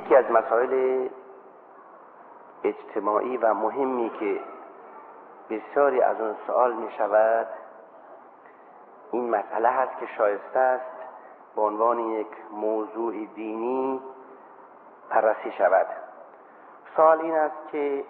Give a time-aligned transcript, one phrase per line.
[0.00, 1.08] یکی از مسائل
[2.64, 4.40] اجتماعی و مهمی که
[5.50, 7.46] بسیاری از اون سوال می شود
[9.12, 10.96] این مسئله هست که شایسته است
[11.56, 14.02] به عنوان یک موضوع دینی
[15.10, 15.86] بررسی شود.
[16.96, 18.04] سوال این است که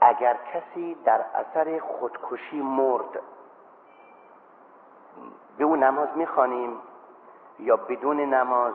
[0.00, 3.20] اگر کسی در اثر خودکشی مرد
[5.58, 6.76] به او نماز می‌خوانیم
[7.58, 8.74] یا بدون نماز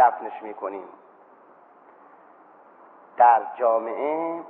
[0.00, 0.88] دفنش می‌کنیم.
[3.16, 4.42] در جامعه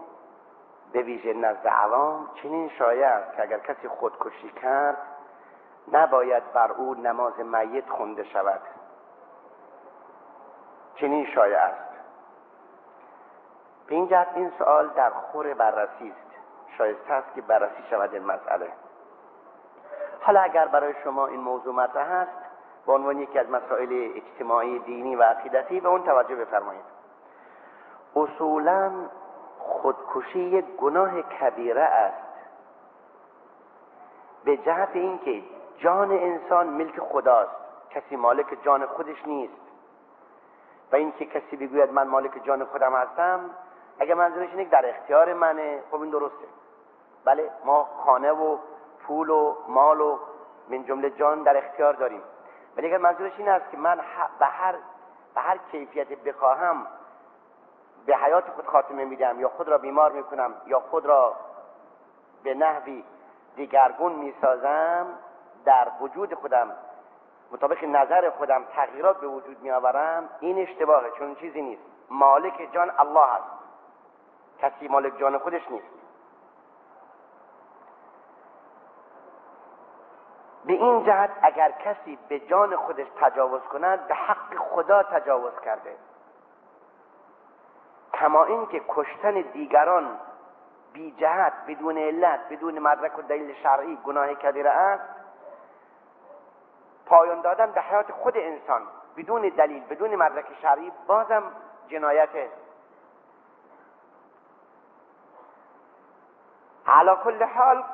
[0.92, 2.70] به ویژه نزد عوام چنین
[3.04, 4.96] است که اگر کسی خودکشی کرد
[5.92, 8.60] نباید بر او نماز میت خونده شود.
[10.94, 11.90] چنین شایع است.
[13.86, 16.30] به این جهت این سوال در خور بررسی است.
[16.78, 18.72] شایسته است که بررسی شود این مسئله.
[20.20, 22.49] حالا اگر برای شما این موضوع مطرح است
[22.86, 26.84] به عنوان یکی از مسائل اجتماعی دینی و عقیدتی به اون توجه بفرمایید.
[28.16, 28.90] اصولا
[29.58, 32.30] خودکشی یک گناه کبیره است.
[34.44, 35.42] به جهت اینکه
[35.78, 37.56] جان انسان ملک خداست.
[37.90, 39.60] کسی مالک جان خودش نیست.
[40.92, 43.40] و اینکه کسی بگوید من مالک جان خودم هستم
[43.98, 46.46] اگر منظورش اینه در اختیار منه خب این درسته.
[47.24, 48.58] بله ما خانه و
[49.06, 50.18] پول و مال و
[50.68, 52.22] من جمله جان در اختیار داریم.
[52.76, 54.00] ولی اگر منظورش این است که من
[54.38, 54.74] به هر
[55.34, 56.86] به هر کیفیت بخواهم
[58.06, 61.36] به حیات خود خاتمه میدم یا خود را بیمار می‌کنم یا خود را
[62.42, 63.04] به نحوی
[63.56, 65.06] دیگرگون می‌سازم
[65.64, 66.76] در وجود خودم
[67.52, 71.82] مطابق نظر خودم تغییرات به وجود میآورم این اشتباهه چون چیزی نیست.
[72.10, 73.44] مالک جان الله است.
[74.60, 75.99] کسی مالک جان خودش نیست.
[80.64, 85.96] به این جهت اگر کسی به جان خودش تجاوز کند به حق خدا تجاوز کرده.
[88.14, 90.18] کما اینکه کشتن دیگران
[90.92, 95.04] بی جهت بدون علت بدون مدرک و دلیل شرعی گناه کبیره است
[97.06, 98.82] پایان دادن به حیات خود انسان
[99.16, 101.42] بدون دلیل بدون مدرک شرعی بازم
[101.88, 102.50] جنایته
[106.86, 107.84] علا کل حال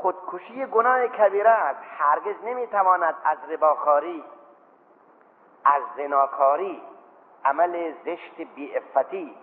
[0.00, 1.80] خودکشی گناه کبیره است.
[1.98, 4.24] هرگز نمی‌تواند از رباخاری
[5.64, 6.82] از زناکاری
[7.44, 8.34] عمل زشت
[8.76, 9.36] افتی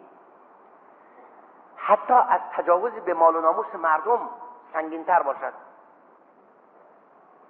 [1.75, 4.29] حتی از تجاوز به مال و ناموس مردم
[4.73, 5.53] سنگینتر باشد.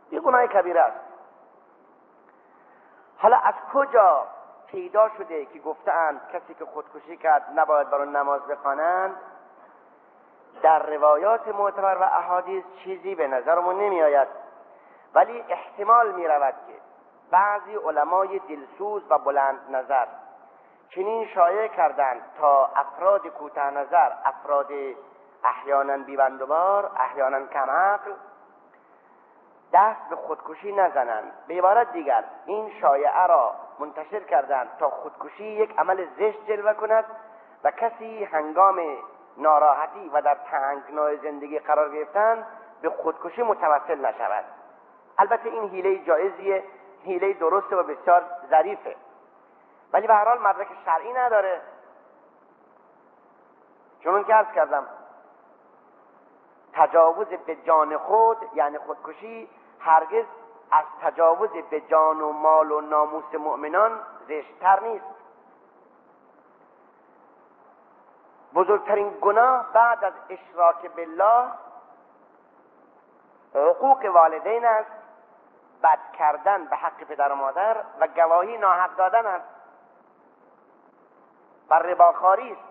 [0.09, 0.99] این گناه کبیره است.
[3.17, 4.27] حالا از کجا
[4.67, 9.15] پیدا شده که گفتند کسی که خودکشی کرد نباید برای نماز بخوانند؟
[10.67, 14.27] در روایات معتبر و احادیث چیزی به نظرمون نمی آید
[15.13, 16.73] ولی احتمال می رود که
[17.31, 20.05] بعضی علمای دلسوز و بلند نظر
[20.89, 24.71] چنین شایع کردند تا افراد کوته نظر افراد
[25.43, 28.13] احیانا بیبندوبار احیانا کمعقل
[29.73, 31.31] دست به خودکشی نزنند.
[31.47, 37.05] به عبارت دیگر این شایعه را منتشر کردند تا خودکشی یک عمل زشت جلوه کند
[37.63, 38.79] و کسی هنگام
[39.37, 42.45] ناراحتی و در تنگنای زندگی قرار گرفتن
[42.81, 44.45] به خودکشی متوسل نشود.
[45.17, 46.63] البته این حیله جایزیه
[47.03, 48.95] حیله درسته و بسیار ظریفه.
[49.93, 51.61] ولی به هر حال مدرک شرعی نداره.
[54.03, 54.87] چون که ارز کردم
[56.73, 59.49] تجاوز به جان خود یعنی خودکشی
[59.79, 60.25] هرگز
[60.71, 65.16] از تجاوز به جان و مال و ناموس مؤمنان زشتتر نیست.
[68.57, 71.47] بزرگترین گناه بعد از اشراک بالله
[73.55, 74.91] حقوق والدین است
[75.83, 79.45] بد کردن به حق پدر و مادر و گواهی ناحق دادن است.
[81.69, 82.61] و رباخاری است.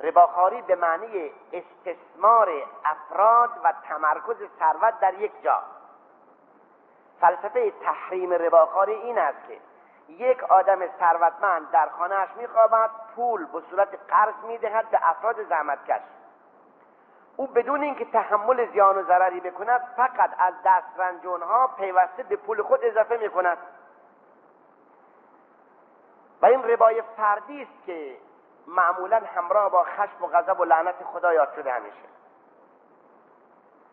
[0.00, 2.50] رباخاری به معنی استثمار
[2.84, 5.62] افراد و تمرکز ثروت در یک جا.
[7.20, 9.58] فلسفه تحریم رباخاری این است که
[10.08, 16.00] یک آدم ثروتمند در خانهاش میخوابد پول به صورت قرض می‌دهد به افراد زحمتکش
[17.36, 22.80] او بدون اینکه تحمل زیان و ضرری بکند فقط از دسترنجونها پیوسته به پول خود
[22.82, 23.58] اضافه می‌کند.
[26.42, 28.16] و این ربای فردی است که
[28.66, 32.06] معمولا همراه با خشم و غضب و لعنت خدا یاد شده همیشه.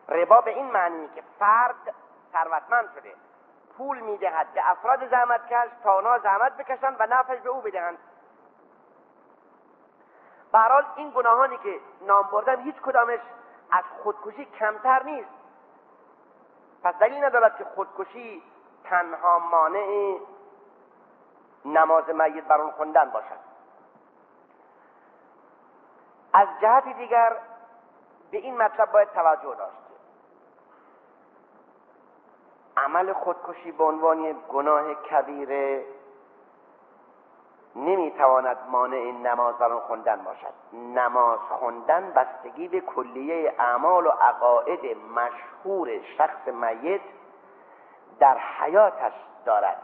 [0.08, 1.94] ربا به این معنی که فرد
[2.32, 3.14] ثروتمند شده.
[3.78, 4.54] پول می‌دهد.
[4.54, 7.98] به افراد زحمتکش تا آنها زحمت بکشند و نفعش به او بدهند.
[10.52, 13.20] برحال این گناهانی که نام بردم هیچ کدامش
[13.70, 15.30] از خودکشی کمتر نیست.
[16.82, 18.42] پس دلیل ندارد که خودکشی
[18.84, 20.18] تنها مانع
[21.64, 23.38] نماز میت بر اون خوندن باشد.
[26.32, 27.36] از جهت دیگر
[28.30, 29.83] به این مطلب باید توجه داشت.
[32.76, 35.84] عمل خودکشی به عنوان گناه کبیره
[37.76, 40.54] نمی‌تواند مانع نماز بر خوندن باشد.
[40.72, 47.00] نماز خوندن بستگی به کلیه اعمال و عقاید مشهور شخص میت
[48.18, 49.12] در حیاتش
[49.44, 49.82] دارد.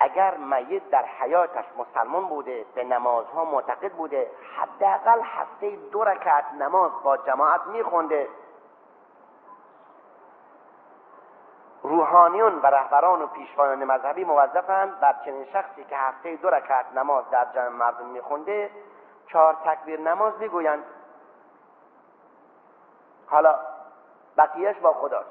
[0.00, 6.90] اگر میت در حیاتش مسلمان بوده به نمازها معتقد بوده حداقل هفته دو رکعت نماز
[7.04, 8.28] با جماعت میخونده
[12.10, 17.24] روحانیون و رهبران و پیشوایان مذهبی موظفند بر چنین شخصی که هفته دو رکعت نماز
[17.30, 18.70] در جمع مردم میخونده
[19.26, 20.84] چهار تکبیر نماز می‌گویند.
[23.26, 23.54] حالا
[24.38, 25.30] بقیهش با خداست.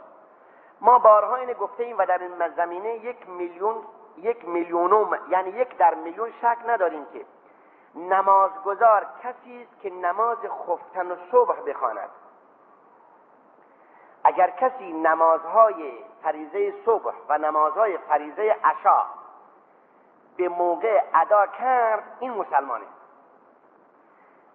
[0.81, 3.75] ما بارها اینه گفته ایم و در این زمینه یک میلیون
[4.17, 7.25] یک میلیونوم یعنی یک در میلیون شک نداریم که
[7.95, 10.37] نمازگذار کسی است که نماز
[10.67, 12.09] خفتن و صبح بخواند.
[14.29, 15.93] اگر کسی نمازهای
[16.23, 19.05] فریزه صبح و نمازهای فریزه عشا
[20.37, 22.85] به موقع ادا کرد این مسلمانه.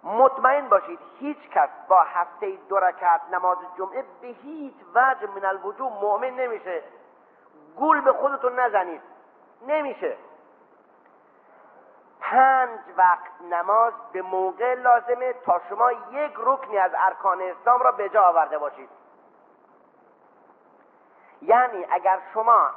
[0.03, 5.93] مطمئن باشید هیچ کس با هفته دو رکعت نماز جمعه به هیچ وجه من الوجود
[5.93, 6.83] مؤمن نمیشه.
[7.77, 9.03] گول به خودتون نزنید.
[9.67, 10.17] نمیشه.
[12.21, 18.09] پنج وقت نماز به موقع لازمه تا شما یک رکنی از ارکان اسلام را به
[18.09, 19.04] جا آورده باشید.
[21.45, 22.71] یعنی اگر شما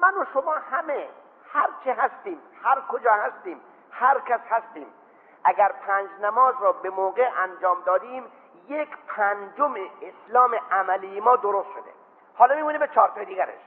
[0.00, 1.08] من و شما همه
[1.52, 3.60] هر چه هستیم هر کجا هستیم
[3.90, 4.92] هر کس هستیم
[5.44, 8.32] اگر پنج نماز را به موقع انجام دادیم
[8.68, 11.90] یک پنجم اسلام عملی ما درست شده.
[12.34, 13.60] حالا میمونه به چهار دیگرش.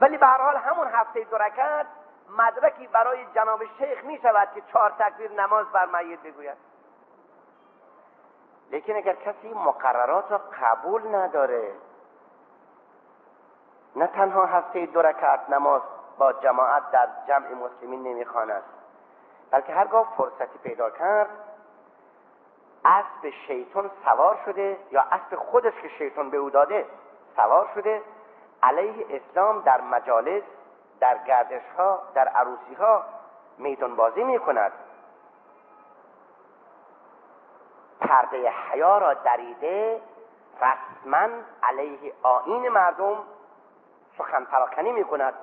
[0.00, 1.86] ولی به هر حال همون هفته دو رکعت
[2.38, 6.56] مدرکی برای جناب شیخ می شود که چهار تکبیر نماز بر میت بگوید.
[8.70, 11.72] لیکن اگر کسی مقررات را قبول نداره
[13.96, 15.82] نه تنها هفته دو رکعت نماز
[16.18, 18.62] با جماعت در جمع مسلمین نمی‌خواند
[19.50, 21.28] بلکه هرگاه فرصتی پیدا کرد.
[22.84, 26.86] اسب شیطان سوار شده یا اسب خودش که شیطان به او داده
[27.36, 28.02] سوار شده.
[28.62, 30.42] علیه اسلام در مجالس
[31.00, 33.04] در گردش ها در عروسی ها
[33.58, 34.72] میدان بازی می کند
[38.00, 40.00] پرده حیا را دریده
[40.60, 41.28] رسما
[41.62, 43.16] علیه آین مردم
[44.18, 45.34] سخن پراکنی می کند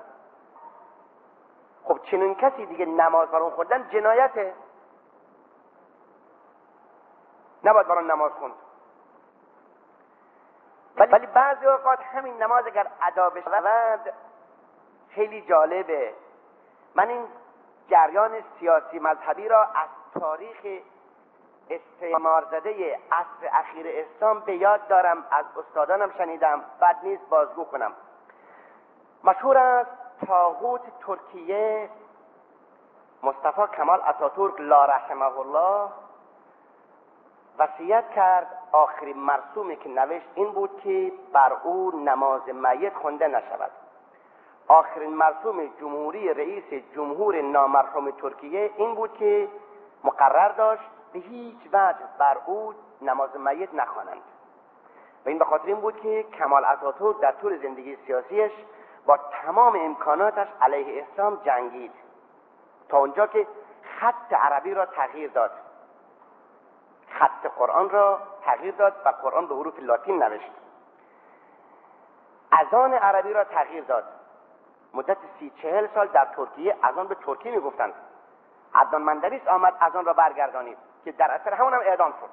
[1.83, 4.53] خب چنین کسی دیگه نماز برون خوندن جنایته.
[7.63, 8.53] نباید برون نماز خوند.
[10.97, 14.13] ولی بعضی اوقات همین نماز اگر ادا بشود
[15.09, 16.13] خیلی جالبه.
[16.95, 17.27] من این
[17.89, 20.81] جریان سیاسی مذهبی را از تاریخ
[21.69, 25.25] استعمار زده عصر اخیر اسلام به یاد دارم.
[25.31, 26.63] از استادانم شنیدم.
[26.81, 27.93] بد نیست بازگو کنم.
[29.23, 29.91] مشهور است
[30.27, 31.89] تاغوت ترکیه
[33.23, 35.89] مصطفی کمال اتاتورک لا رحمه الله.
[37.57, 43.71] وصیت کرد آخرین مرسومی که نوشت این بود که بر او نماز میت خونده نشود.
[44.67, 49.47] آخرین مرسوم جمهوری رئیس جمهور نامرحوم ترکیه این بود که
[50.03, 54.21] مقرر داشت به هیچ وجه بر او نماز میت نخوانند.
[55.25, 58.51] و این به خاطر این بود که کمال اتاتورک در طول زندگی سیاسیش
[59.05, 61.91] با تمام امکاناتش علیه اسلام جنگید.
[62.89, 63.47] تا اونجا که
[63.99, 65.51] خط عربی را تغییر داد.
[67.09, 70.51] خط قرآن را تغییر داد و قرآن به حروف لاتین نوشت.
[72.51, 74.03] اذان عربی را تغییر داد.
[74.93, 77.93] مدت سی چهل سال در ترکیه اذان به ترکی می‌گفتند.
[78.75, 82.29] عدنان مندریس آمد اذان را برگردانید که در اثر همون هم اعدام شد.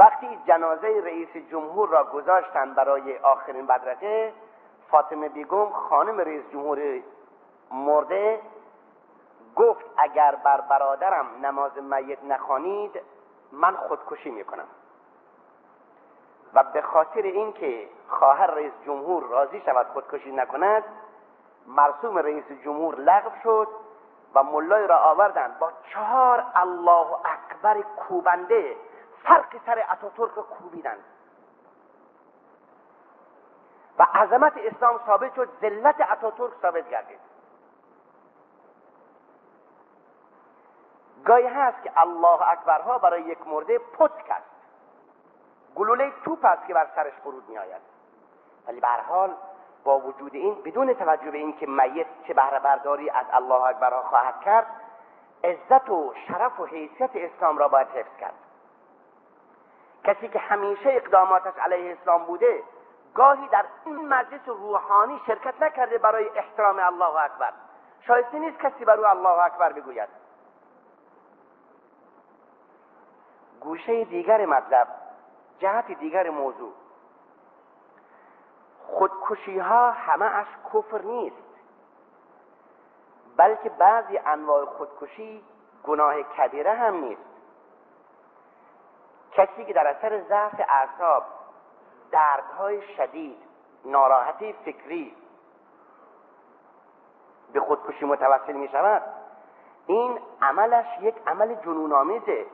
[0.00, 4.32] وقتی جنازه رئیس جمهور را گذاشتند برای آخرین بدرقه
[4.90, 7.00] فاطمه بیگم خانم رئیس جمهور
[7.70, 8.40] مرده
[9.56, 13.00] گفت اگر بر برادرم نماز میت نخوانید
[13.52, 14.68] من خودکشی می‌کنم.
[16.54, 20.84] و به خاطر اینکه خواهر رئیس جمهور راضی شود خودکشی نکند
[21.66, 23.68] مرسوم رئیس جمهور لغو شد
[24.34, 28.76] و ملای را آوردند با چهار الله اکبر کوبنده
[29.24, 31.04] فرق سر اتاتورک را کوبیدند
[33.98, 37.20] و عظمت اسلام ثابت شد ذلت اتاتورک ثابت گردید.
[41.24, 44.50] گاهی هست که الله اکبرها برای یک مرده پتک است.
[45.76, 47.82] گلوله توپ است که بر سرش فرود می آید
[48.68, 49.34] ولی به حال
[49.84, 54.40] با وجود این بدون توجه به اینکه میت چه بهره برداری از الله اکبر خواهد
[54.40, 54.66] کرد
[55.44, 58.34] عزت و شرف و حیثیت اسلام را باید حفظ کرد.
[60.04, 62.62] کسی که همیشه اقداماتش علیه اسلام بوده
[63.14, 67.52] گاهی در این مجلس روحانی شرکت نکرده برای احترام الله اکبر.
[68.00, 70.08] شایسته نیست کسی بر او الله اکبر بگوید.
[73.60, 74.88] گوشه دیگر مطلب
[75.58, 76.72] جهت دیگر موضوع.
[78.86, 81.36] خودکشی ها همه اش کفر نیست
[83.36, 85.44] بلکه بعضی انواع خودکشی
[85.84, 87.29] گناه کبیره هم نیست.
[89.40, 91.22] کسی که در اثر ضعف اعصاب
[92.10, 93.42] دردهای شدید
[93.84, 95.16] ناراحتی فکری
[97.52, 99.02] به خودکشی متوسل می شود
[99.86, 102.46] این عملش یک عمل جنونآمیزه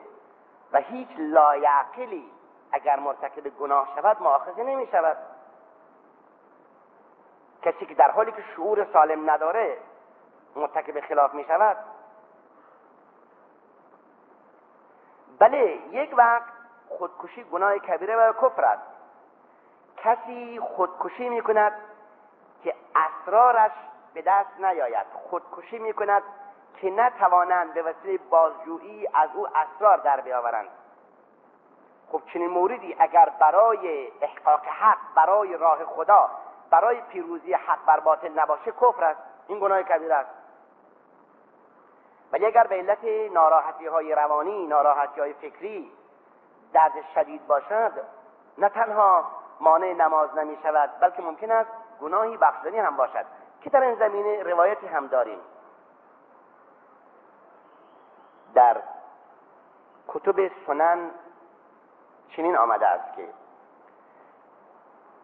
[0.73, 2.31] و هیچ لایعقلی
[2.73, 5.17] اگر مرتکب گناه شود مؤاخذه نمی شود
[7.63, 9.79] کسی که در حالی که شعور سالم نداره
[10.57, 11.77] مرتکب خلاف می شود
[15.39, 16.56] بله یک وقت
[16.89, 18.83] خودکشی گناه کبیره و کفر است.
[19.97, 21.73] کسی خودکشی می کند
[22.65, 23.73] که اسرارش
[24.15, 25.07] به دست نیاید.
[25.13, 26.23] خودکشی می کند
[26.81, 30.69] که نتوانند به وسیله بازجویی از او اسرار در بیاورند.
[32.13, 36.31] خب چنین موردی اگر برای احقاق حق برای راه خدا
[36.71, 39.21] برای پیروزی حق بر باطل نباشه کفر است.
[39.49, 40.31] این گناه کبیر است.
[42.33, 45.93] ولی اگر به علت ناراحتی های روانی ناراحتی های فکری
[46.77, 47.93] درد شدید باشد
[48.59, 49.25] نه تنها
[49.61, 53.25] مانع نماز نمی شود بلکه ممکن است گناهی بخشدنی هم باشد
[53.61, 55.39] که در این زمینه روایتی هم داریم.
[58.55, 58.77] در
[60.09, 61.11] کتب سنن
[62.31, 63.29] چنین آمده است که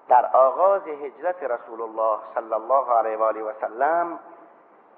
[0.08, 4.18] در آغاز هجرت رسول الله صلی الله علیه و آله و سلم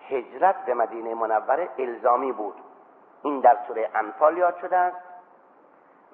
[0.09, 2.57] هجرت به مدینه منوره الزامی بود.
[3.23, 5.14] این در سوره انفال یاد شده است.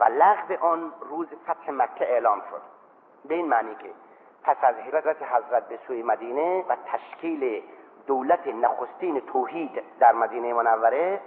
[0.09, 2.62] لغو آن روز فتح مکه اعلام شد.
[3.25, 3.90] به این معنی که
[4.42, 7.62] پس از هجرت حضرت به سوی مدینه و تشکیل
[8.07, 11.21] دولت نخستین توحید در مدینه منوره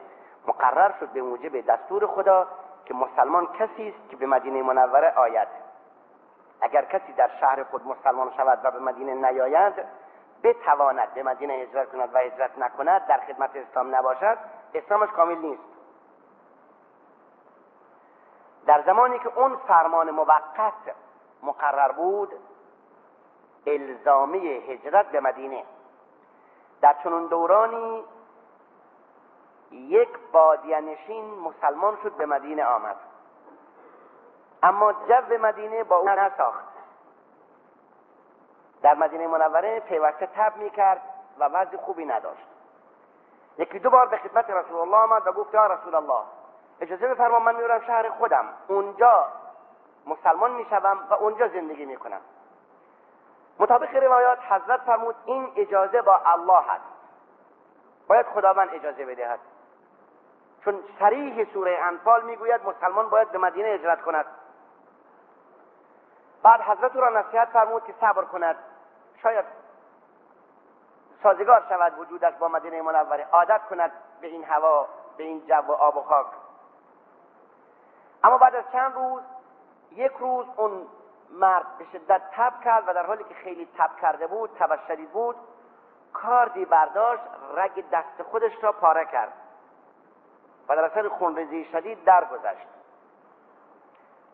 [0.47, 2.47] مقرر شد به موجب دستور خدا
[2.85, 5.47] که مسلمان کسی است که به مدینه منوره آید.
[6.61, 9.73] اگر کسی در شهر خود مسلمان شود و به مدینه نیاید
[10.43, 14.37] بتواند به مدینه هجرت کند و هجرت نکند در خدمت اسلام نباشد
[14.73, 15.72] اسلامش کامل نیست.
[18.65, 20.73] در زمانی که اون فرمان موقت
[21.43, 22.33] مقرر بود
[23.67, 25.63] الزامی هجرت به مدینه.
[26.81, 28.03] در چنون دورانی
[29.71, 32.95] یک بادیانشین مسلمان شد به مدینه آمد.
[34.63, 36.73] اما جو مدینه با او نساخت.
[38.81, 41.01] در مدینه منوره پیوسته تب می‌کرد
[41.39, 42.47] و وضع خوبی نداشت.
[43.57, 46.23] یکی دو بار به خدمت رسول الله آمد و گفت یا رسول الله
[46.81, 48.45] اجازه بفرما من میورم شهر خودم.
[48.67, 49.27] اونجا
[50.05, 52.21] مسلمان می‌شوم و اونجا زندگی می‌کنم.
[53.59, 56.83] مطابق روایات حضرت فرمود این اجازه با الله هست
[58.07, 59.39] باید خداوند اجازه بدهد.
[60.65, 64.25] چون صریح سوره انفال می‌گوید مسلمان باید به مدینه اجرت کند.
[66.43, 68.55] بعد حضرت را نصیحت فرمود که صبر کند.
[69.23, 69.45] شاید
[71.23, 73.27] سازگار شود وجودش با مدینه منوره.
[73.31, 74.87] عادت کند به این هوا
[75.17, 76.27] به این جو و آب و خاک.
[78.23, 79.21] اما بعد از چند روز
[79.91, 80.87] یک روز اون
[81.29, 85.11] مرد به شدت تب کرد و در حالی که خیلی تب کرده بود تب شدید
[85.11, 85.35] بود
[86.13, 87.23] کاردی برداشت
[87.55, 89.33] رگ دست خودش را پاره کرد
[90.69, 92.67] و در اثر خونریزی شدید درگذشت.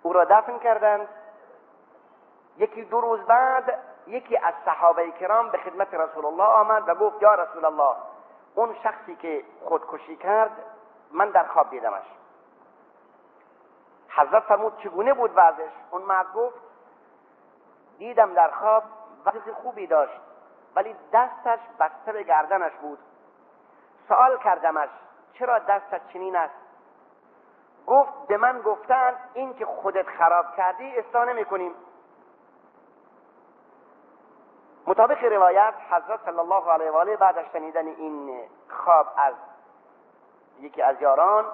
[0.04, 1.08] او را دفن کردند.
[2.58, 7.22] یکی دو روز بعد یکی از صحابه کرام به خدمت رسول الله آمد و گفت
[7.22, 7.96] یا رسول الله
[8.56, 10.52] اون شخصی که خودکشی کرد
[11.12, 12.06] من در خواب دیدمش.
[14.10, 16.60] حضرت فرمود چگونه بود وضعش؟ اون مرد گفت
[17.98, 18.84] دیدم در خواب
[19.26, 20.22] وضع خوبی داشت
[20.76, 23.00] ولی دستش بسته به گردنش بود.
[24.08, 24.90] سوال کردمش
[25.34, 26.54] چرا دستت چنین است؟
[27.88, 31.72] گفت به من گفتند این که خودت خراب کردی اصلاح نمی کنیم
[34.88, 39.34] مطابق روایت حضرت صلی الله علیه و آله بعد از شنیدن این خواب از
[40.60, 41.46] یکی از یاران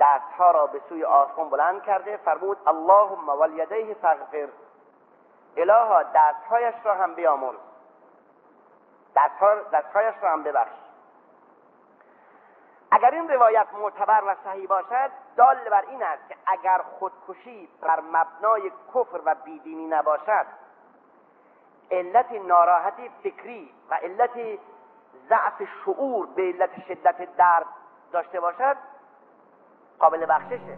[0.00, 4.48] دستها را به سوی آسمان بلند کرده فرمود اللهم ولیدیه فغفر
[5.56, 7.58] الها دستهایش را هم بیامرز.
[9.72, 10.76] دستهایش را هم ببخش.
[12.90, 18.00] اگر این روایت معتبر و صحیح باشد دال بر این است که اگر خودکشی بر
[18.00, 20.46] مبنای کفر و بیدینی نباشد
[21.90, 24.58] علت ناراحتی فکری و علت
[25.28, 27.66] ضعف شعور به علت شدت درد
[28.12, 28.76] داشته باشد
[30.00, 30.74] قابل بخششه.